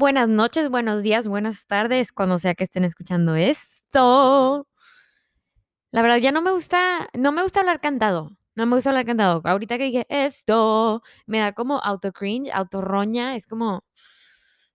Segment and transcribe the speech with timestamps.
[0.00, 4.66] buenas noches, buenos días, buenas tardes, cuando sea que estén escuchando esto.
[5.92, 8.30] La verdad, ya no me gusta, no me gusta hablar cantado.
[8.54, 9.42] No me gusta hablar cantado.
[9.44, 13.36] Ahorita que dije esto, me da como auto cringe, auto roña.
[13.36, 13.84] Es como,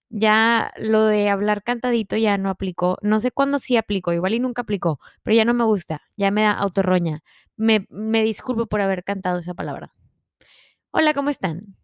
[0.10, 2.98] ya lo de hablar cantadito ya no aplicó.
[3.02, 6.04] No sé cuándo sí aplicó, igual y nunca aplicó, pero ya no me gusta.
[6.18, 7.24] Ya me da auto roña.
[7.58, 9.92] Me, me disculpo por haber cantado esa palabra.
[10.92, 11.76] Hola, ¿cómo están?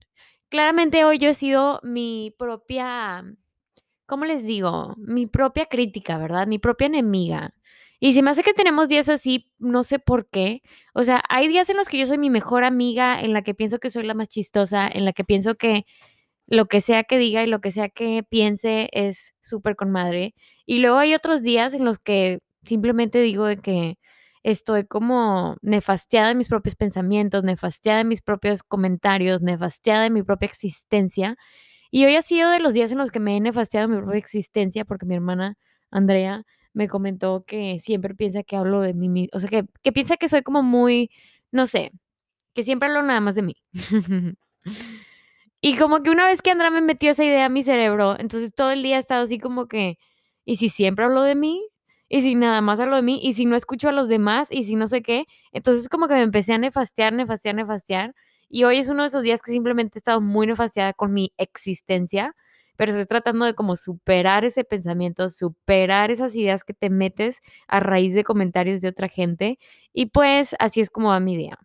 [0.51, 3.23] Claramente hoy yo he sido mi propia,
[4.05, 4.95] ¿cómo les digo?
[4.97, 6.45] Mi propia crítica, ¿verdad?
[6.45, 7.53] Mi propia enemiga.
[8.01, 10.61] Y si me hace que tenemos días así, no sé por qué.
[10.93, 13.53] O sea, hay días en los que yo soy mi mejor amiga, en la que
[13.53, 15.85] pienso que soy la más chistosa, en la que pienso que
[16.47, 20.35] lo que sea que diga y lo que sea que piense es súper con madre.
[20.65, 23.97] Y luego hay otros días en los que simplemente digo de que
[24.43, 30.23] estoy como nefasteada en mis propios pensamientos, nefasteada en mis propios comentarios, nefasteada en mi
[30.23, 31.37] propia existencia.
[31.91, 33.97] Y hoy ha sido de los días en los que me he nefasteado en mi
[34.01, 35.57] propia existencia porque mi hermana
[35.91, 40.17] Andrea me comentó que siempre piensa que hablo de mí, o sea, que, que piensa
[40.17, 41.11] que soy como muy,
[41.51, 41.91] no sé,
[42.53, 43.55] que siempre hablo nada más de mí.
[45.61, 48.53] y como que una vez que Andrea me metió esa idea a mi cerebro, entonces
[48.55, 49.97] todo el día he estado así como que,
[50.45, 51.61] ¿y si siempre hablo de mí?
[52.13, 54.65] Y si nada más hablo de mí, y si no escucho a los demás, y
[54.65, 55.27] si no sé qué.
[55.53, 58.13] Entonces como que me empecé a nefastear, nefastear, nefastear.
[58.49, 61.31] Y hoy es uno de esos días que simplemente he estado muy nefasteada con mi
[61.37, 62.35] existencia,
[62.75, 67.39] pero estoy tratando de como superar ese pensamiento, superar esas ideas que te metes
[67.69, 69.57] a raíz de comentarios de otra gente.
[69.93, 71.57] Y pues así es como va mi día.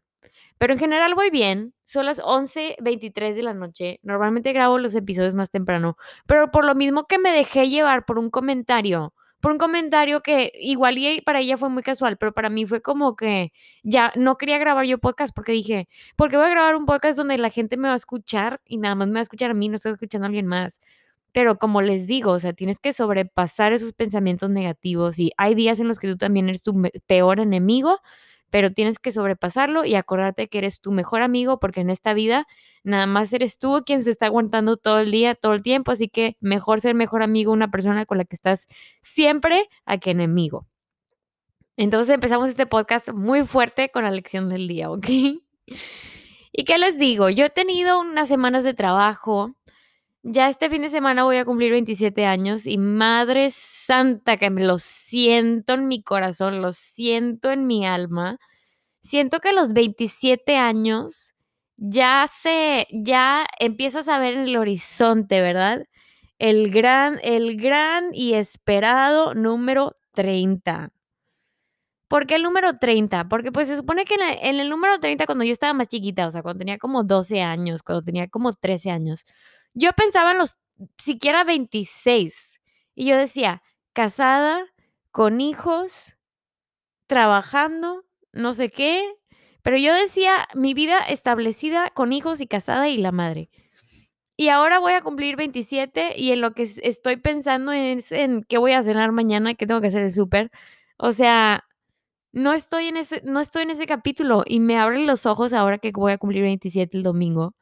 [0.58, 1.74] Pero en general voy bien.
[1.84, 3.98] Son las 11.23 de la noche.
[4.04, 5.96] Normalmente grabo los episodios más temprano.
[6.26, 10.52] Pero por lo mismo que me dejé llevar por un comentario por un comentario que
[10.60, 14.36] igual y para ella fue muy casual, pero para mí fue como que ya no
[14.38, 17.50] quería grabar yo podcast porque dije, ¿por qué voy a grabar un podcast donde la
[17.50, 19.76] gente me va a escuchar y nada más me va a escuchar a mí, no
[19.76, 20.80] estoy escuchando a alguien más?
[21.32, 25.78] Pero como les digo, o sea, tienes que sobrepasar esos pensamientos negativos y hay días
[25.80, 26.74] en los que tú también eres tu
[27.06, 28.00] peor enemigo,
[28.56, 32.46] pero tienes que sobrepasarlo y acordarte que eres tu mejor amigo porque en esta vida
[32.84, 36.08] nada más eres tú quien se está aguantando todo el día, todo el tiempo, así
[36.08, 38.66] que mejor ser mejor amigo una persona con la que estás
[39.02, 40.66] siempre a que enemigo.
[41.76, 45.06] Entonces empezamos este podcast muy fuerte con la lección del día, ¿ok?
[46.50, 47.28] ¿Y qué les digo?
[47.28, 49.54] Yo he tenido unas semanas de trabajo.
[50.28, 54.64] Ya este fin de semana voy a cumplir 27 años y madre santa que me
[54.66, 58.38] lo siento en mi corazón, lo siento en mi alma.
[59.02, 61.34] Siento que a los 27 años
[61.76, 65.86] ya se, ya empiezas a ver en el horizonte, ¿verdad?
[66.40, 70.90] El gran, el gran y esperado número 30.
[72.08, 73.28] ¿Por qué el número 30?
[73.28, 76.30] Porque pues se supone que en el, número 30 cuando yo estaba más chiquita, o
[76.30, 79.24] sea, cuando tenía como 12 años, cuando tenía como 13 años,
[79.76, 80.58] yo pensaba en los
[80.98, 82.60] siquiera 26.
[82.94, 84.64] Y yo decía, casada,
[85.12, 86.16] con hijos,
[87.06, 89.14] trabajando, no sé qué,
[89.62, 93.50] pero yo decía, mi vida establecida con hijos y casada y la madre.
[94.36, 98.58] Y ahora voy a cumplir 27 y en lo que estoy pensando es en qué
[98.58, 100.50] voy a cenar mañana, qué tengo que hacer el súper.
[100.98, 101.64] O sea,
[102.32, 105.78] no estoy en ese no estoy en ese capítulo y me abren los ojos ahora
[105.78, 107.54] que voy a cumplir 27 el domingo.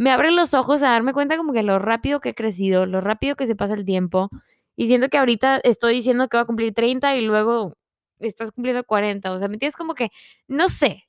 [0.00, 3.02] Me abren los ojos a darme cuenta como que lo rápido que he crecido, lo
[3.02, 4.30] rápido que se pasa el tiempo
[4.74, 7.74] y siento que ahorita estoy diciendo que voy a cumplir 30 y luego
[8.18, 10.08] estás cumpliendo 40, o sea, me tienes como que
[10.48, 11.04] no sé,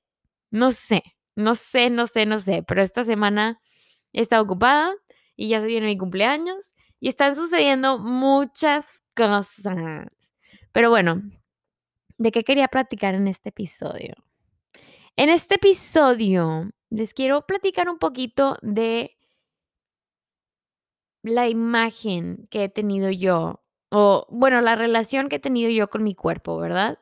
[0.49, 1.03] no sé,
[1.37, 3.61] no sé, no sé, no sé, pero esta semana
[4.11, 4.93] he estado ocupada
[5.37, 10.05] y ya se viene mi cumpleaños y están sucediendo muchas cosas.
[10.73, 11.21] Pero bueno,
[12.17, 14.15] ¿de qué quería platicar en este episodio?
[15.15, 19.17] En este episodio les quiero platicar un poquito de
[21.23, 26.03] la imagen que he tenido yo, o bueno, la relación que he tenido yo con
[26.03, 26.99] mi cuerpo, ¿verdad?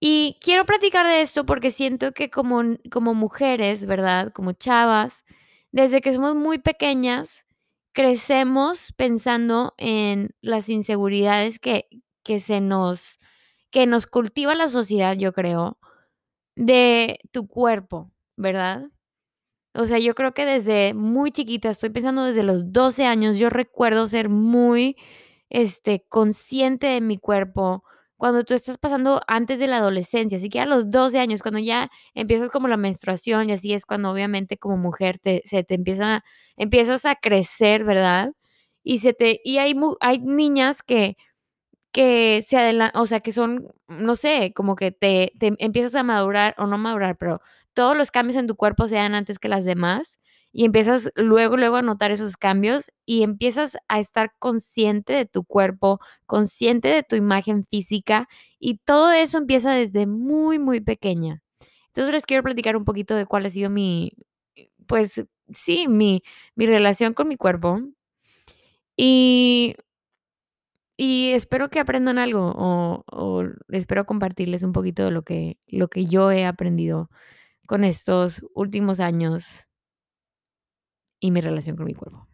[0.00, 4.32] Y quiero platicar de esto porque siento que como, como mujeres, ¿verdad?
[4.32, 5.24] Como chavas,
[5.72, 7.46] desde que somos muy pequeñas,
[7.92, 11.88] crecemos pensando en las inseguridades que,
[12.22, 13.18] que se nos,
[13.70, 15.78] que nos cultiva la sociedad, yo creo,
[16.56, 18.84] de tu cuerpo, ¿verdad?
[19.74, 23.50] O sea, yo creo que desde muy chiquita, estoy pensando desde los 12 años, yo
[23.50, 24.96] recuerdo ser muy,
[25.50, 27.84] este, consciente de mi cuerpo,
[28.16, 31.58] cuando tú estás pasando antes de la adolescencia, así que a los 12 años, cuando
[31.60, 35.74] ya empiezas como la menstruación y así es cuando obviamente como mujer te, se te
[35.74, 36.24] empieza,
[36.56, 38.32] empiezas a crecer, ¿verdad?
[38.82, 41.16] Y se te, y hay, hay niñas que,
[41.92, 46.02] que se adelantan, o sea, que son, no sé, como que te, te empiezas a
[46.02, 47.40] madurar o no madurar, pero
[47.76, 50.18] todos los cambios en tu cuerpo se dan antes que las demás.
[50.52, 55.44] y empiezas luego, luego a notar esos cambios y empiezas a estar consciente de tu
[55.44, 58.26] cuerpo, consciente de tu imagen física
[58.58, 61.42] y todo eso empieza desde muy, muy pequeña.
[61.88, 64.12] Entonces les quiero platicar un poquito de cuál ha sido mi,
[64.86, 65.22] pues
[65.54, 66.22] sí, mi,
[66.56, 67.80] mi relación con mi cuerpo.
[68.96, 69.76] Y,
[70.96, 75.88] y espero que aprendan algo o, o espero compartirles un poquito de lo que, lo
[75.88, 77.10] que yo he aprendido
[77.66, 79.66] con estos últimos años
[81.20, 82.28] y mi relación con mi cuerpo.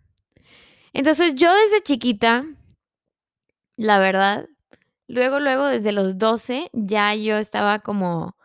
[0.92, 2.44] Entonces yo desde chiquita,
[3.76, 4.46] la verdad,
[5.08, 8.36] luego, luego desde los 12 ya yo estaba como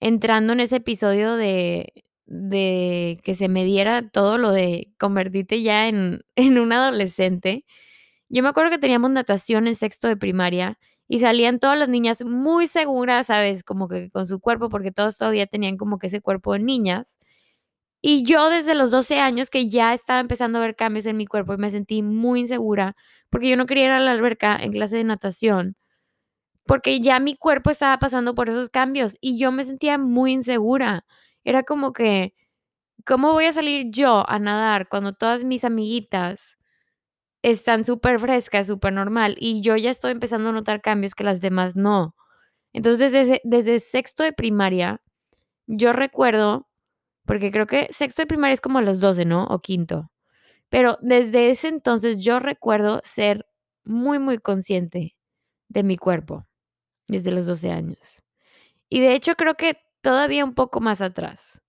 [0.00, 5.88] entrando en ese episodio de, de que se me diera todo lo de convertirte ya
[5.88, 7.64] en, en un adolescente.
[8.28, 10.78] Yo me acuerdo que teníamos natación en sexto de primaria
[11.08, 13.62] y salían todas las niñas muy seguras, ¿sabes?
[13.64, 17.18] Como que con su cuerpo, porque todas todavía tenían como que ese cuerpo de niñas.
[18.02, 21.26] Y yo desde los 12 años que ya estaba empezando a ver cambios en mi
[21.26, 22.96] cuerpo y me sentí muy insegura
[23.30, 25.76] porque yo no quería ir a la alberca en clase de natación
[26.66, 31.04] porque ya mi cuerpo estaba pasando por esos cambios y yo me sentía muy insegura.
[31.44, 32.34] Era como que,
[33.06, 36.55] ¿cómo voy a salir yo a nadar cuando todas mis amiguitas
[37.50, 41.40] están súper frescas, súper normal y yo ya estoy empezando a notar cambios que las
[41.40, 42.16] demás no?
[42.72, 45.00] Entonces desde, sexto de primaria,
[45.68, 46.68] yo recuerdo
[47.24, 49.44] porque creo que sexto de primaria es como a los 12, ¿no?
[49.44, 50.10] O quinto.
[50.70, 53.46] Pero desde ese entonces yo recuerdo ser
[53.84, 55.16] muy, muy consciente
[55.68, 56.46] de mi cuerpo,
[57.06, 58.24] desde los 12 años.
[58.88, 61.62] Y de hecho creo que todavía un poco más atrás.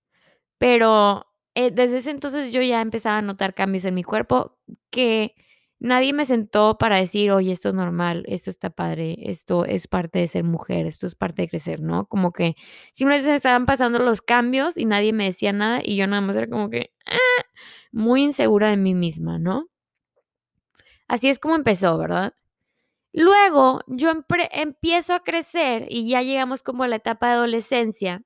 [0.58, 4.58] Pero eh, desde ese entonces yo ya empezaba a notar cambios en mi cuerpo
[4.90, 5.34] que
[5.80, 10.18] nadie me sentó para decir, oye, esto es normal, esto está padre, esto es parte
[10.20, 12.06] de ser mujer, esto es parte de crecer, ¿no?
[12.06, 12.56] Como que
[12.92, 16.22] simplemente se me estaban pasando los cambios y nadie me decía nada y yo nada
[16.22, 17.16] más era como que ah",
[17.92, 19.68] muy insegura de mí misma, ¿no?
[21.08, 22.34] Así es como empezó, ¿verdad?
[23.14, 24.12] Luego yo
[24.52, 28.22] empiezo a crecer y ya llegamos como a la etapa de adolescencia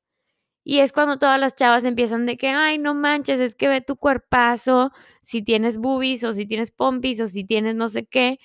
[0.65, 3.81] y es cuando todas las chavas empiezan de que, ay, no manches, es que ve
[3.81, 8.39] tu cuerpazo, si tienes boobies o si tienes pompis o si tienes no sé qué.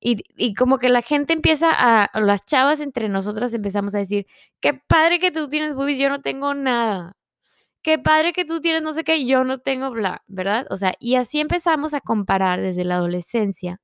[0.00, 4.26] Y, y, como que la gente empieza a, las chavas entre nosotras empezamos a decir,
[4.60, 7.16] qué padre que tú tienes boobies, yo no tengo nada.
[7.82, 10.66] Qué padre que tú tienes no sé qué, yo no tengo bla, ¿verdad?
[10.70, 13.80] O sea, y así empezamos a comparar desde la adolescencia.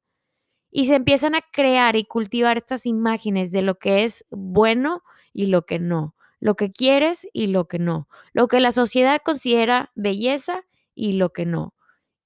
[0.70, 5.02] Y se empiezan a crear y cultivar estas imágenes de lo que es bueno
[5.32, 9.20] y lo que no lo que quieres y lo que no, lo que la sociedad
[9.24, 10.64] considera belleza
[10.94, 11.74] y lo que no.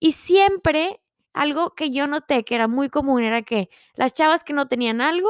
[0.01, 1.01] Y siempre
[1.33, 5.01] algo que yo noté que era muy común era que las chavas que no tenían
[5.01, 5.29] algo,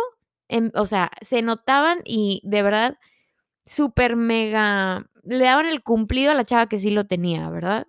[0.49, 2.99] em, o sea, se notaban y de verdad
[3.67, 7.87] súper mega, le daban el cumplido a la chava que sí lo tenía, ¿verdad?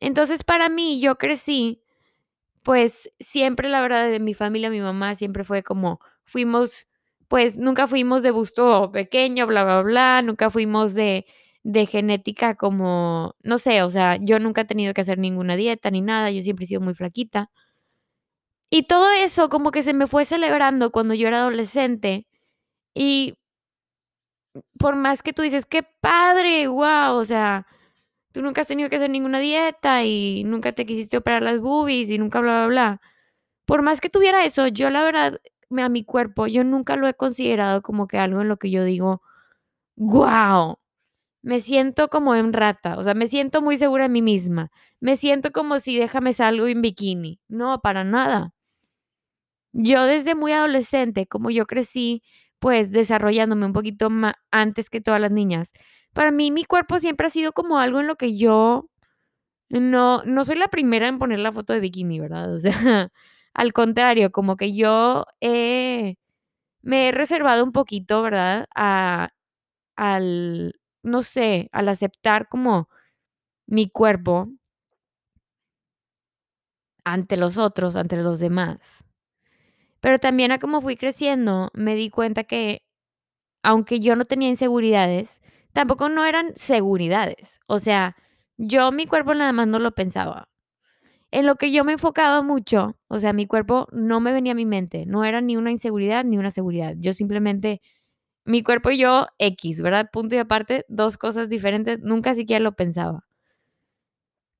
[0.00, 1.82] Entonces para mí yo crecí,
[2.62, 6.88] pues siempre la verdad de mi familia, mi mamá siempre fue como, fuimos
[7.28, 11.26] pues nunca fuimos de busto pequeño, bla, bla, bla, nunca fuimos de,
[11.64, 15.90] de genética como, no sé, o sea, yo nunca he tenido que hacer ninguna dieta
[15.90, 17.50] ni nada, yo siempre he sido muy flaquita.
[18.70, 22.26] Y todo eso como que se me fue celebrando cuando yo era adolescente
[22.94, 23.36] y
[24.78, 27.66] por más que tú dices, qué padre, wow, o sea,
[28.32, 32.10] tú nunca has tenido que hacer ninguna dieta y nunca te quisiste operar las boobies
[32.10, 33.00] y nunca bla, bla, bla.
[33.66, 37.14] Por más que tuviera eso, yo la verdad a mi cuerpo, yo nunca lo he
[37.14, 39.22] considerado como que algo en lo que yo digo,
[39.96, 40.78] wow,
[41.42, 44.70] me siento como en rata, o sea, me siento muy segura de mí misma,
[45.00, 48.52] me siento como si déjame salgo en bikini, no, para nada.
[49.72, 52.22] Yo desde muy adolescente, como yo crecí,
[52.58, 55.72] pues desarrollándome un poquito más antes que todas las niñas,
[56.14, 58.88] para mí mi cuerpo siempre ha sido como algo en lo que yo
[59.70, 62.54] no, no soy la primera en poner la foto de bikini, ¿verdad?
[62.54, 63.12] O sea,
[63.56, 65.24] al contrario, como que yo
[66.82, 68.66] me he reservado un poquito, ¿verdad?
[68.74, 69.30] A,
[69.96, 72.88] al, no sé, al aceptar como
[73.66, 74.48] mi cuerpo
[77.04, 79.04] ante los otros, ante los demás.
[80.00, 82.82] Pero también a como fui creciendo, me di cuenta que
[83.62, 85.40] aunque yo no tenía inseguridades,
[85.72, 87.60] tampoco no eran seguridades.
[87.68, 88.16] O sea,
[88.58, 90.48] yo mi cuerpo nada más no lo pensaba
[91.36, 94.54] en lo que yo me enfocaba mucho, o sea, mi cuerpo no me venía a
[94.54, 96.94] mi mente, no era ni una inseguridad ni una seguridad.
[96.96, 97.82] Yo simplemente,
[98.46, 100.08] mi cuerpo y yo, X, ¿verdad?
[100.10, 103.26] Punto y aparte, dos cosas diferentes, nunca siquiera lo pensaba.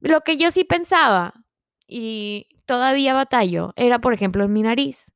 [0.00, 1.32] Lo que yo sí pensaba
[1.86, 5.10] y todavía batallo era, por ejemplo, en mi nariz.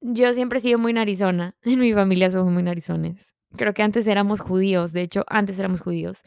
[0.00, 3.34] Yo siempre he sido muy narizona, en mi familia somos muy narizones.
[3.58, 6.22] Creo que antes éramos judíos, de hecho, antes éramos judíos.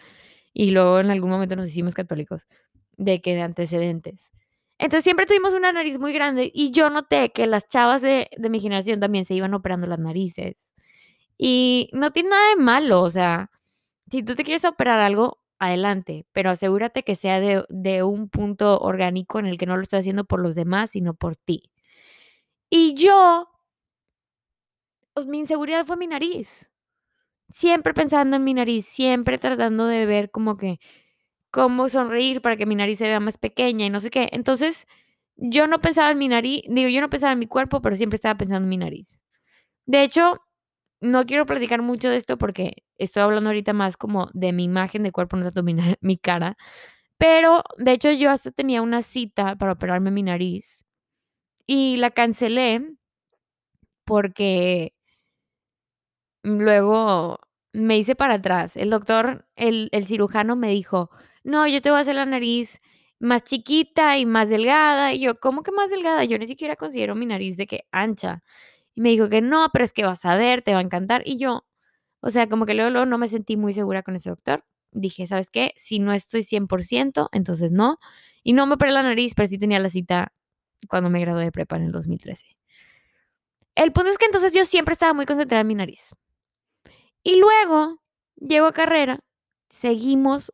[0.54, 2.48] y luego en algún momento nos hicimos católicos,
[3.00, 4.32] de que de antecedentes.
[4.78, 8.50] Entonces siempre tuvimos una nariz muy grande y yo noté que las chavas de, de
[8.50, 10.56] mi generación también se iban operando las narices.
[11.38, 13.52] Y no tiene nada de malo, o sea,
[14.12, 18.80] si tú te quieres operar algo, adelante, pero asegúrate que sea de, de un punto
[18.80, 21.72] orgánico en el que no lo estás haciendo por los demás, sino por ti.
[22.70, 23.48] Y yo,
[25.14, 26.70] pues mi inseguridad fue mi nariz.
[27.50, 30.80] Siempre pensando en mi nariz, siempre tratando de ver como que
[31.52, 34.30] cómo sonreír para que mi nariz se vea más pequeña y no sé qué.
[34.32, 34.88] Entonces,
[35.38, 38.16] yo no pensaba en mi nariz, digo, yo no pensaba en mi cuerpo, pero siempre
[38.18, 39.20] estaba pensando en mi nariz.
[39.86, 40.42] De hecho,
[41.02, 45.04] no quiero platicar mucho de esto porque estoy hablando ahorita más como de mi imagen
[45.04, 46.58] de cuerpo, no tanto mi, mi cara.
[47.18, 50.86] Pero, de hecho, yo hasta tenía una cita para operarme mi nariz
[51.68, 52.96] y la cancelé
[54.06, 54.92] porque
[56.44, 57.40] luego
[57.74, 58.76] me hice para atrás.
[58.78, 61.10] El doctor, el, el cirujano me dijo,
[61.50, 62.80] no, yo te voy a hacer la nariz
[63.20, 65.14] más chiquita y más delgada.
[65.14, 66.24] Y yo, ¿cómo que más delgada?
[66.24, 68.44] Yo ni siquiera considero mi nariz de que ancha.
[68.96, 71.24] Y me dijo que no, pero es que vas a ver, te va a encantar.
[71.26, 71.66] Y yo,
[72.22, 74.66] o sea, como que luego, luego no me sentí muy segura con ese doctor.
[74.92, 75.74] Dije, ¿sabes qué?
[75.78, 78.00] Si no estoy 100%, entonces no.
[78.44, 80.34] Y no me operé la nariz, pero sí tenía la cita
[80.90, 82.46] cuando me gradué de prepa en el 2013.
[83.76, 86.14] El punto es que entonces yo siempre estaba muy concentrada en mi nariz.
[87.24, 88.02] Y luego
[88.36, 89.20] llego a carrera,
[89.70, 90.52] seguimos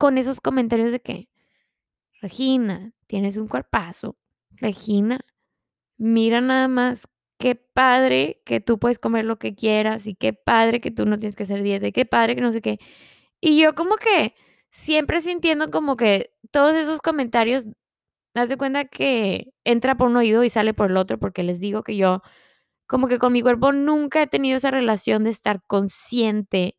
[0.00, 1.28] con esos comentarios de que,
[2.22, 4.16] Regina, tienes un cuerpazo.
[4.52, 5.20] Regina,
[5.98, 7.06] mira nada más
[7.38, 11.18] qué padre que tú puedes comer lo que quieras y qué padre que tú no
[11.18, 12.80] tienes que hacer dieta y qué padre que no sé qué.
[13.42, 14.34] Y yo como que
[14.70, 17.66] siempre sintiendo como que todos esos comentarios,
[18.34, 21.60] haz de cuenta que entra por un oído y sale por el otro porque les
[21.60, 22.22] digo que yo
[22.88, 26.78] como que con mi cuerpo nunca he tenido esa relación de estar consciente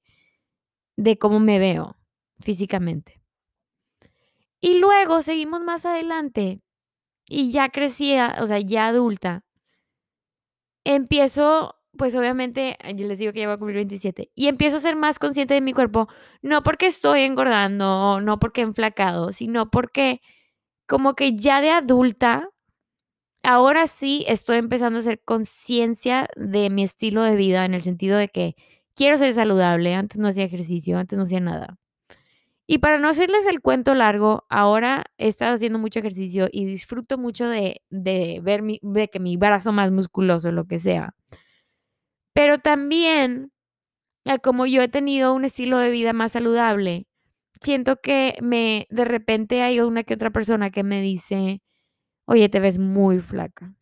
[0.97, 2.00] de cómo me veo
[2.41, 3.21] físicamente.
[4.59, 6.61] Y luego seguimos más adelante
[7.27, 9.43] y ya crecía, o sea, ya adulta.
[10.85, 14.95] Empiezo, pues obviamente, yo les digo que llevo a cumplir 27 y empiezo a ser
[14.95, 16.07] más consciente de mi cuerpo,
[16.41, 20.21] no porque estoy engordando, no porque he enflacado, sino porque
[20.87, 22.49] como que ya de adulta
[23.43, 28.17] ahora sí estoy empezando a hacer conciencia de mi estilo de vida en el sentido
[28.17, 28.55] de que
[28.95, 29.95] quiero ser saludable.
[29.95, 31.77] Antes no hacía ejercicio, antes no hacía nada.
[32.67, 37.17] Y para no hacerles el cuento largo, ahora he estado haciendo mucho ejercicio y disfruto
[37.17, 41.13] mucho de, de ver mi, de que mi brazo más musculoso, lo que sea.
[42.33, 43.51] Pero también,
[44.25, 47.07] eh, como yo he tenido un estilo de vida más saludable,
[47.61, 51.61] siento que me de repente hay una que otra persona que me dice,
[52.25, 53.75] oye, te ves muy flaca.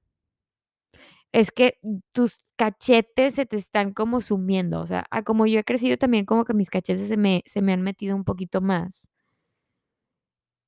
[1.33, 1.79] Es que
[2.11, 6.43] tus cachetes se te están como sumiendo, o sea, como yo he crecido también como
[6.45, 9.07] que mis cachetes se me, se me han metido un poquito más.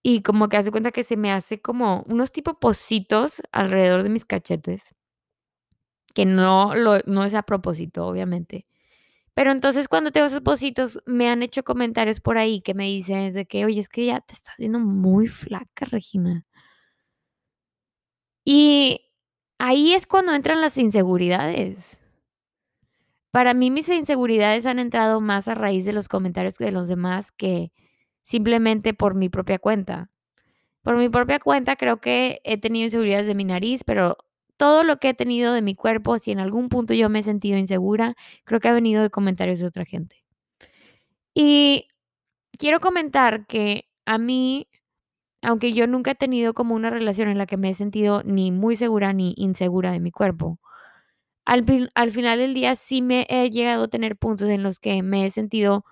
[0.03, 4.10] Y como que hace cuenta que se me hace como unos tipo pocitos alrededor de
[4.10, 4.94] mis cachetes,
[6.13, 8.65] que no, lo, no es a propósito, obviamente.
[9.36, 13.34] Pero entonces cuando tengo esos pocitos, me han hecho comentarios por ahí que me dicen
[13.34, 16.46] de que, oye, es que ya te estás viendo muy flaca, Regina.
[18.46, 19.11] Y
[19.62, 22.01] ahí es cuando entran las inseguridades.
[23.30, 27.32] Para mí mis inseguridades han entrado más a raíz de los comentarios de los demás
[27.32, 27.72] que
[28.24, 30.10] simplemente por mi propia cuenta.
[30.82, 34.18] Por mi propia cuenta creo que he tenido inseguridades de mi nariz, pero
[34.58, 37.24] todo lo que he tenido de mi cuerpo, si en algún punto yo me he
[37.24, 38.15] sentido insegura,
[38.46, 40.24] creo que ha venido de comentarios de otra gente.
[41.36, 41.88] Y
[42.58, 44.68] quiero comentar que a mí
[45.42, 48.52] aunque yo nunca he tenido como una relación en la que me he sentido ni
[48.52, 50.60] muy segura ni insegura de mi cuerpo.
[51.46, 55.04] Al, al final del día sí me he llegado a tener puntos en los que
[55.04, 55.86] me he sentido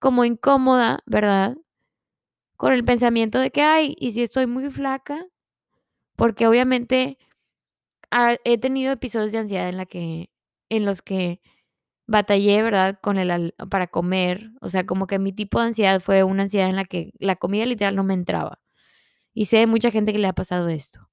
[0.00, 1.56] como incómoda, ¿verdad?
[2.56, 5.24] Con el pensamiento de que, ay, ¿y si estoy muy flaca?
[6.16, 7.18] Porque obviamente
[8.44, 10.30] he tenido episodios de ansiedad en, la que,
[10.70, 11.40] en los que
[12.08, 12.98] batallé, ¿verdad?
[13.02, 14.50] Con el para comer.
[14.62, 17.36] O sea, como que mi tipo de ansiedad fue una ansiedad en la que la
[17.36, 18.60] comida literal no me entraba.
[19.34, 21.10] Y sé de mucha gente que le ha pasado esto.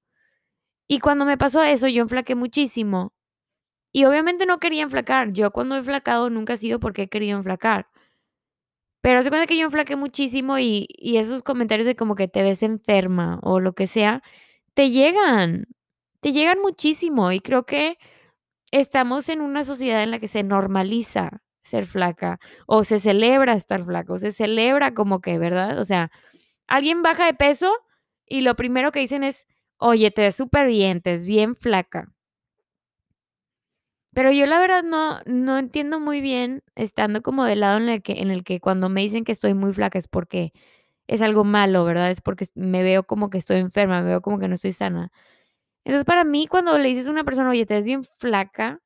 [0.88, 3.12] Y cuando me pasó eso, yo enflaqué muchísimo.
[3.92, 5.32] Y obviamente no quería enflacar.
[5.32, 7.88] Yo cuando he enflacado nunca ha sido porque he querido enflacar.
[9.02, 12.42] Pero se cuenta que yo enflaqué muchísimo y, y esos comentarios de como que te
[12.42, 14.22] ves enferma o lo que sea,
[14.74, 15.66] te llegan.
[16.20, 17.32] Te llegan muchísimo.
[17.32, 17.98] Y creo que
[18.70, 23.84] estamos en una sociedad en la que se normaliza ser flaca o se celebra estar
[23.84, 25.78] flaco, se celebra como que, ¿verdad?
[25.78, 26.10] O sea,
[26.66, 27.72] alguien baja de peso
[28.26, 29.46] y lo primero que dicen es,
[29.78, 32.12] oye, te ves súper bien, te ves bien flaca.
[34.14, 38.02] Pero yo la verdad no no entiendo muy bien, estando como del lado en el
[38.02, 40.52] que en el que cuando me dicen que estoy muy flaca es porque
[41.08, 42.10] es algo malo, ¿verdad?
[42.10, 45.12] Es porque me veo como que estoy enferma, me veo como que no estoy sana.
[45.84, 48.80] Entonces, para mí, cuando le dices a una persona: "Oye, te ves bien flaca",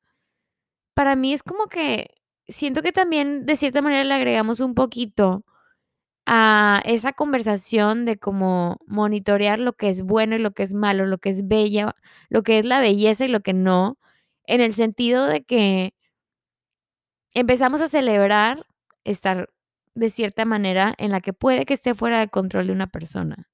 [0.93, 2.09] para mí es como que
[2.47, 5.43] siento que también, de cierta manera, le agregamos un poquito
[6.27, 11.07] a esa conversación de como monitorear lo que es bueno y lo que es malo,
[11.07, 11.95] lo que es bella,
[12.29, 13.97] lo que es la belleza y lo que no,
[14.45, 15.93] en el sentido de que
[17.33, 18.65] empezamos a celebrar
[19.03, 19.49] estar
[19.95, 23.47] de cierta manera en la que puede que esté fuera de control de una persona.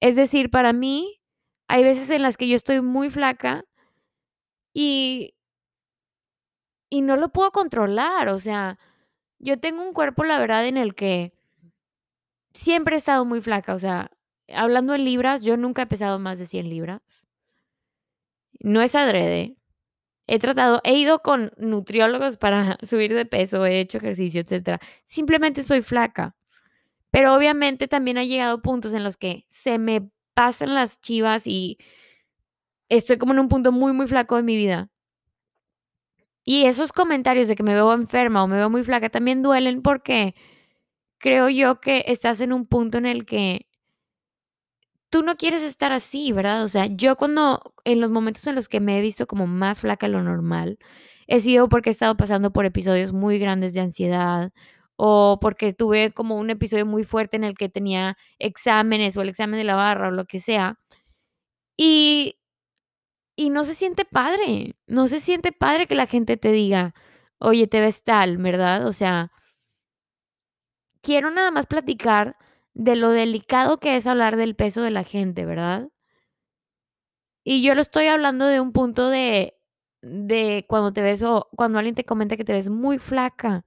[0.00, 1.20] Es decir, para mí,
[1.68, 3.64] hay veces en las que yo estoy muy flaca
[4.74, 5.34] y
[6.90, 8.78] y no lo puedo controlar, o sea,
[9.38, 11.32] yo tengo un cuerpo, la verdad, en el que
[12.54, 14.10] siempre he estado muy flaca, o sea,
[14.48, 17.02] hablando en libras, yo nunca he pesado más de 100 libras.
[18.60, 19.56] No es adrede.
[20.26, 24.80] He tratado he ido con nutriólogos para subir de peso, he hecho ejercicio, etcétera.
[25.04, 26.36] Simplemente soy flaca.
[27.10, 31.78] Pero obviamente también ha llegado puntos en los que se me pasan las chivas y
[32.88, 34.90] estoy como en un punto muy, muy flaco de mi vida.
[36.44, 39.82] Y esos comentarios de que me veo enferma o me veo muy flaca también duelen
[39.82, 40.34] porque
[41.24, 43.66] creo yo que estás en un punto en el que
[45.10, 46.62] tú no quieres estar así, ¿verdad?
[46.64, 49.80] O sea, yo cuando en los momentos en los que me he visto como más
[49.80, 50.78] flaca de lo normal,
[51.26, 54.52] he sido porque he estado pasando por episodios muy grandes de ansiedad
[54.96, 59.28] o porque tuve como un episodio muy fuerte en el que tenía exámenes o el
[59.30, 60.78] examen de la barra o lo que sea.
[61.78, 62.34] Y
[63.38, 66.94] y no se siente padre, no se siente padre que la gente te diga:
[67.38, 68.86] "Oye, te ves tal", ¿verdad?
[68.86, 69.30] O sea
[71.04, 72.36] quiero nada más platicar
[72.74, 75.88] de lo delicado que es hablar del peso de la gente, ¿verdad?
[77.46, 79.54] Y yo lo estoy hablando de un punto de
[80.02, 83.64] de cuando te ves o cuando alguien te comenta que te ves muy flaca,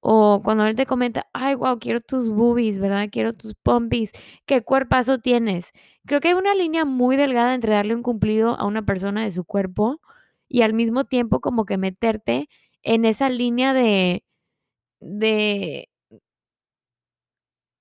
[0.00, 3.08] o cuando alguien te comenta: "Ay, guau, quiero tus boobies, ¿verdad?
[3.12, 4.12] Quiero tus pompis,
[4.46, 5.70] qué cuerpazo tienes".
[6.06, 9.30] Creo que hay una línea muy delgada entre darle un cumplido a una persona de
[9.32, 10.00] su cuerpo
[10.48, 12.48] y al mismo tiempo como que meterte
[12.82, 14.24] en esa línea de
[15.00, 15.88] de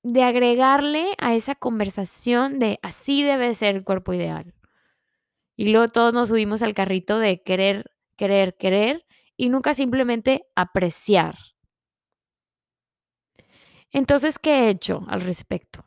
[0.05, 4.53] de agregarle a esa conversación de así debe ser el cuerpo ideal.
[5.55, 9.03] Y luego todos nos subimos al carrito de querer, querer, querer
[9.35, 11.39] y nunca simplemente apreciar.
[13.91, 15.83] Entonces, ¿qué he hecho al respecto?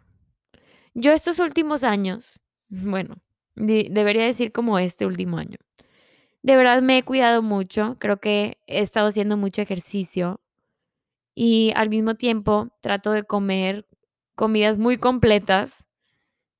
[0.95, 3.19] Yo estos últimos años, bueno,
[3.55, 5.59] de debería decir como este último año,
[6.43, 10.41] de verdad me he cuidado mucho, creo que he estado haciendo mucho ejercicio
[11.37, 13.87] y al mismo tiempo trato de comer
[14.39, 15.85] comidas muy completas,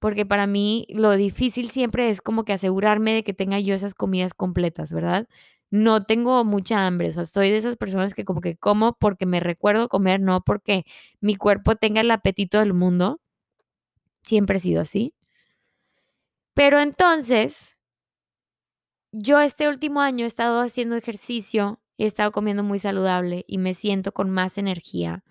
[0.01, 3.95] porque para mí lo difícil siempre es como que asegurarme de que tenga yo esas
[3.95, 5.29] comidas completas, ¿verdad?
[5.71, 9.27] No tengo mucha hambre, o sea, soy de esas personas que como que como porque
[9.27, 10.85] me recuerdo comer, no porque
[11.21, 13.21] mi cuerpo tenga el apetito del mundo.
[14.23, 15.15] Siempre he sido así.
[16.55, 17.77] Pero entonces
[19.13, 23.75] yo este último año he estado haciendo ejercicio, he estado comiendo muy saludable y me
[23.75, 25.25] siento con más energía.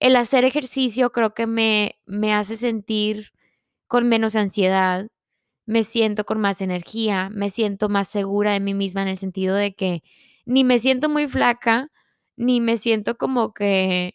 [0.00, 3.30] El hacer ejercicio creo que me me hace sentir
[3.88, 5.08] con menos ansiedad,
[5.66, 9.56] me siento con más energía, me siento más segura de mí misma en el sentido
[9.56, 10.02] de que
[10.46, 11.90] ni me siento muy flaca,
[12.36, 14.14] ni me siento como que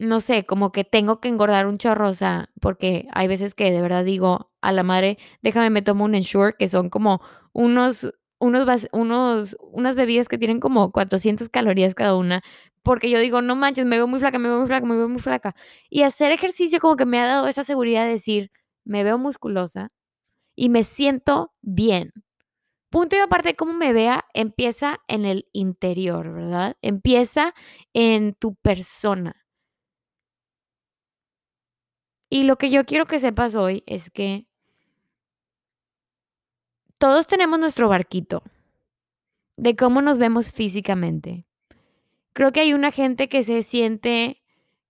[0.00, 3.70] no sé, como que tengo que engordar un chorro, o sea, porque hay veces que
[3.70, 8.12] de verdad digo: "A la madre, déjame me tomo un Ensure", que son como unos
[8.38, 12.42] unos unos unas bebidas que tienen como 400 calorías cada una,
[12.82, 15.08] porque yo digo: "No manches, me veo muy flaca, me veo muy flaca, me veo
[15.08, 15.54] muy flaca".
[15.90, 18.50] Y hacer ejercicio como que me ha dado esa seguridad de decir:
[18.84, 19.90] "Me veo musculosa
[20.56, 22.12] y me siento bien".
[22.90, 26.76] Punto y aparte cómo me vea, empieza en el interior, ¿verdad?
[26.82, 27.54] Empieza
[27.94, 29.42] en tu persona.
[32.32, 34.46] Y lo que yo quiero que sepas hoy es que
[36.98, 38.42] todos tenemos nuestro barquito
[39.56, 41.46] de cómo nos vemos físicamente.
[42.32, 44.42] Creo que hay una gente que se siente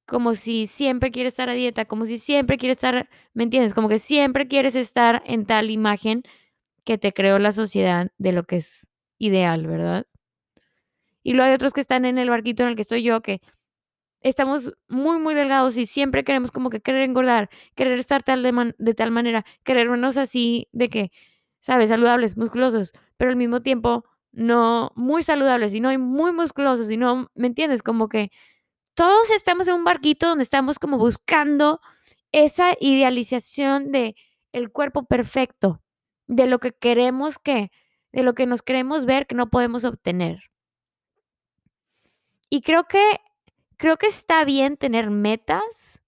[0.07, 3.75] como si siempre quiere estar a dieta, como si siempre quiere estar, ¿me entiendes?
[3.75, 6.23] Como que siempre quieres estar en tal imagen
[6.85, 8.89] que te creó la sociedad de lo que es
[9.19, 10.07] ideal, ¿verdad?
[11.25, 13.41] Y luego hay otros que están en el barquito en el que estoy yo, que
[14.21, 18.75] estamos muy, muy delgados y siempre queremos como que querer engordar, querer estar tal de,
[18.79, 21.11] de tal manera, querer vernos así de que,
[21.67, 21.89] ¿sabes?
[21.89, 26.97] Saludables, musculosos, pero al mismo tiempo no muy saludables y no hay muy musculosos y
[26.97, 27.83] no, ¿me entiendes?
[27.83, 28.31] Como que
[28.95, 31.81] todos estamos en un barquito donde estamos como buscando
[32.31, 34.15] esa idealización de
[34.53, 35.83] el cuerpo perfecto,
[36.29, 37.73] de lo que queremos que
[38.13, 40.45] de lo que nos queremos ver que no podemos obtener.
[42.49, 43.21] Y creo que
[43.77, 46.01] creo que está bien tener metas,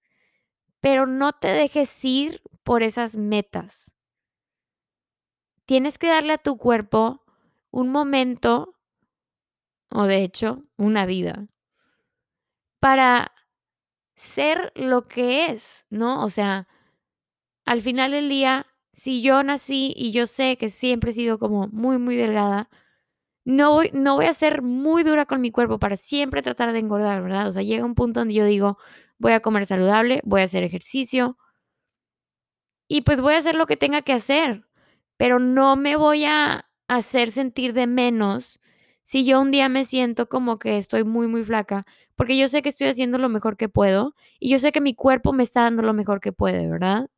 [0.81, 3.93] pero no te dejes ir por esas metas.
[5.69, 7.23] Tienes que darle a tu cuerpo
[7.71, 8.75] un momento
[9.91, 11.49] o de hecho, una vida
[12.81, 13.33] para
[14.17, 16.25] ser lo que es, ¿no?
[16.25, 16.69] O sea,
[17.67, 21.69] al final del día, si yo nací y yo sé que siempre he sido como
[21.69, 22.69] muy, muy delgada,
[23.45, 26.81] no voy, no voy a ser muy dura con mi cuerpo para siempre tratar de
[26.81, 27.49] engordar, ¿verdad?
[27.49, 28.79] O sea, llega un punto donde yo digo,
[29.19, 31.37] voy a comer saludable, voy a hacer ejercicio
[32.89, 34.65] y pues voy a hacer lo que tenga que hacer,
[35.19, 38.61] pero no me voy a hacer sentir de menos
[39.03, 42.63] si yo un día me siento como que estoy muy, muy flaca, porque yo sé
[42.63, 45.63] que estoy haciendo lo mejor que puedo y yo sé que mi cuerpo me está
[45.63, 47.09] dando lo mejor que puede, ¿verdad?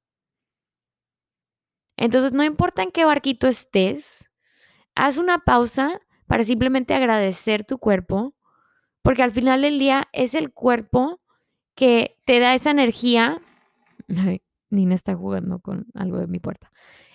[1.97, 4.31] Entonces, no importa en qué barquito estés,
[4.95, 8.35] haz una pausa para simplemente agradecer tu cuerpo,
[9.03, 11.21] porque al final del día es el cuerpo
[11.75, 13.43] que te da esa energía.
[14.17, 16.71] Ay, Nina está jugando con algo de mi puerta.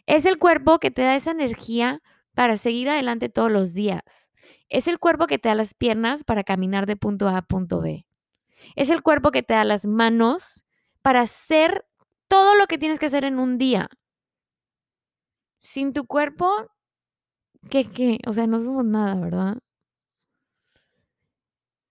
[0.07, 2.01] Es el cuerpo que te da esa energía
[2.35, 4.03] para seguir adelante todos los días.
[4.69, 7.81] Es el cuerpo que te da las piernas para caminar de punto A a punto
[7.81, 8.05] B.
[8.75, 10.63] Es el cuerpo que te da las manos
[11.01, 11.85] para hacer
[12.27, 13.89] todo lo que tienes que hacer en un día.
[15.61, 16.49] Sin tu cuerpo,
[17.69, 18.19] ¿qué qué?
[18.27, 19.57] O sea, no somos nada, ¿verdad?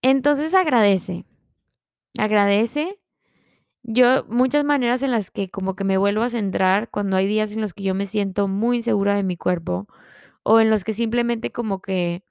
[0.03, 1.24] Entonces agradece.
[2.18, 2.98] Agradece.
[3.87, 7.53] Yo, muchas maneras en las que como que me vuelvo a centrar cuando hay días
[7.53, 9.87] en los que yo me siento muy insegura de mi cuerpo
[10.42, 12.23] o en los que simplemente como que,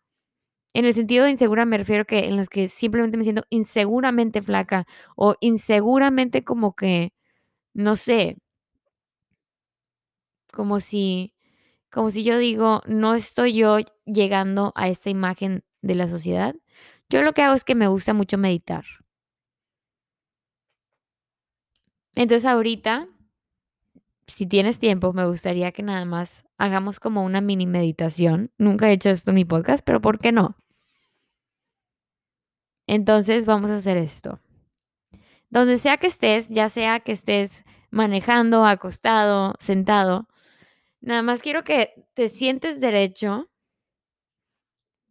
[0.73, 4.41] en el sentido de insegura me refiero que en los que simplemente me siento inseguramente
[4.41, 4.87] flaca
[5.17, 7.13] o inseguramente como que,
[7.73, 8.37] no sé,
[10.51, 11.33] como si,
[11.91, 16.55] como si yo digo, no estoy yo llegando a esta imagen de la sociedad.
[17.09, 18.85] Yo lo que hago es que me gusta mucho meditar.
[22.15, 23.07] Entonces ahorita,
[24.27, 28.51] si tienes tiempo, me gustaría que nada más hagamos como una mini meditación.
[28.57, 30.55] Nunca he hecho esto en mi podcast, pero ¿por qué no?
[32.87, 34.39] Entonces vamos a hacer esto.
[35.49, 40.27] Donde sea que estés, ya sea que estés manejando, acostado, sentado,
[40.99, 43.49] nada más quiero que te sientes derecho,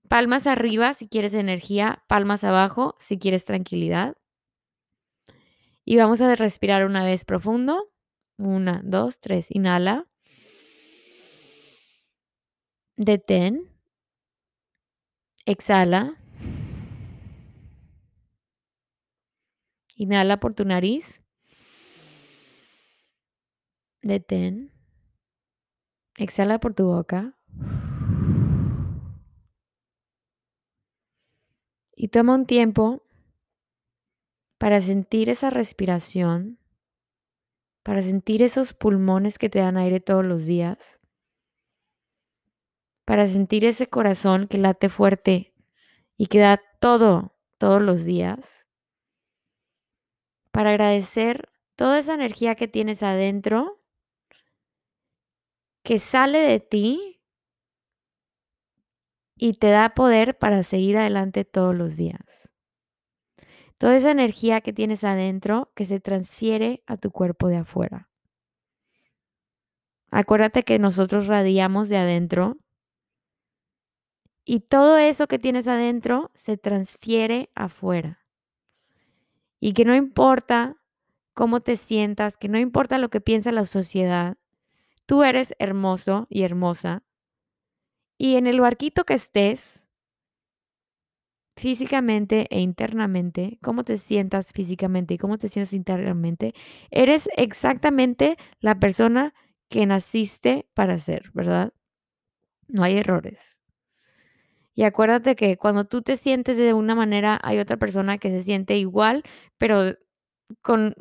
[0.08, 4.16] palmas arriba si quieres energía, palmas abajo si quieres tranquilidad.
[5.84, 7.90] Y vamos a respirar una vez profundo.
[8.38, 9.46] Una, dos, tres.
[9.50, 10.06] Inhala.
[12.96, 13.68] Detén.
[15.44, 16.16] Exhala.
[19.96, 21.20] Inhala por tu nariz.
[24.02, 24.72] Detén.
[26.16, 27.36] Exhala por tu boca.
[31.94, 33.02] Y toma un tiempo
[34.62, 36.56] para sentir esa respiración,
[37.82, 41.00] para sentir esos pulmones que te dan aire todos los días,
[43.04, 45.52] para sentir ese corazón que late fuerte
[46.16, 48.64] y que da todo todos los días,
[50.52, 53.82] para agradecer toda esa energía que tienes adentro,
[55.82, 57.20] que sale de ti
[59.34, 62.51] y te da poder para seguir adelante todos los días.
[63.82, 68.08] Toda esa energía que tienes adentro que se transfiere a tu cuerpo de afuera.
[70.12, 72.58] Acuérdate que nosotros radiamos de adentro
[74.44, 78.24] y todo eso que tienes adentro se transfiere afuera.
[79.58, 80.76] Y que no importa
[81.34, 84.36] cómo te sientas, que no importa lo que piensa la sociedad,
[85.06, 87.02] tú eres hermoso y hermosa.
[88.16, 89.81] Y en el barquito que estés,
[91.56, 96.54] físicamente e internamente, cómo te sientas físicamente y cómo te sientes internamente,
[96.90, 99.34] eres exactamente la persona
[99.68, 101.72] que naciste para ser, ¿verdad?
[102.68, 103.58] No hay errores.
[104.74, 108.40] Y acuérdate que cuando tú te sientes de una manera, hay otra persona que se
[108.40, 109.22] siente igual,
[109.58, 109.94] pero
[110.62, 110.94] con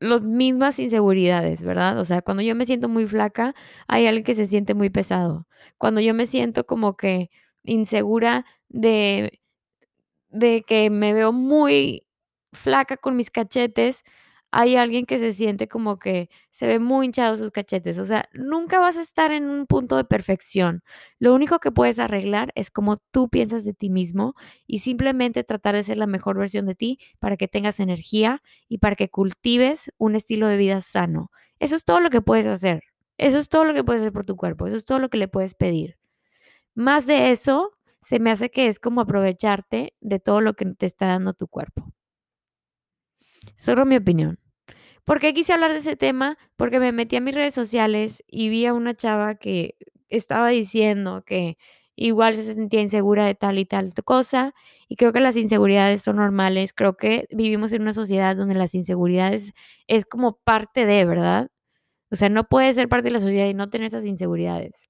[0.00, 1.98] las mismas inseguridades, ¿verdad?
[1.98, 3.54] O sea, cuando yo me siento muy flaca,
[3.88, 5.48] hay alguien que se siente muy pesado.
[5.78, 7.30] Cuando yo me siento como que
[7.64, 9.40] insegura de
[10.30, 12.06] de que me veo muy
[12.52, 14.04] flaca con mis cachetes,
[14.50, 17.98] hay alguien que se siente como que se ve muy hinchado sus cachetes.
[17.98, 20.82] O sea, nunca vas a estar en un punto de perfección.
[21.18, 24.34] Lo único que puedes arreglar es como tú piensas de ti mismo
[24.66, 28.78] y simplemente tratar de ser la mejor versión de ti para que tengas energía y
[28.78, 31.30] para que cultives un estilo de vida sano.
[31.58, 32.82] Eso es todo lo que puedes hacer.
[33.18, 34.66] Eso es todo lo que puedes hacer por tu cuerpo.
[34.66, 35.98] Eso es todo lo que le puedes pedir.
[36.74, 40.86] más de eso se me hace que es como aprovecharte de todo lo que te
[40.86, 41.92] está dando tu cuerpo.
[43.56, 44.38] Solo mi opinión.
[45.04, 46.38] ¿Por qué quise hablar de ese tema?
[46.56, 49.76] Porque me metí a mis redes sociales y vi a una chava que
[50.08, 51.58] estaba diciendo que
[51.96, 54.54] igual se sentía insegura de tal y tal cosa,
[54.88, 58.74] y creo que las inseguridades son normales, creo que vivimos en una sociedad donde las
[58.74, 59.52] inseguridades
[59.88, 61.50] es como parte de, ¿verdad?
[62.12, 64.87] O sea, no puedes ser parte de la sociedad y no tener esas inseguridades.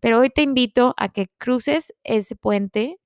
[0.00, 2.98] Pero hoy te invito a que cruces ese puente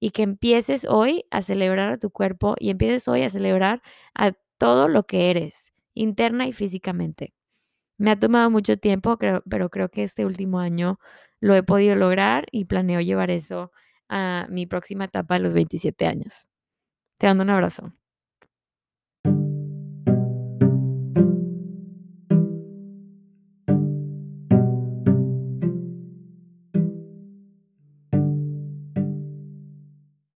[0.00, 3.82] y que empieces hoy a celebrar a tu cuerpo y empieces hoy a celebrar
[4.14, 7.34] a todo lo que eres, interna y físicamente.
[7.98, 10.98] Me ha tomado mucho tiempo, pero creo que este último año
[11.40, 13.72] lo he podido lograr y planeo llevar eso
[14.08, 16.46] a mi próxima etapa de los 27 años.
[17.18, 17.94] Te mando un abrazo.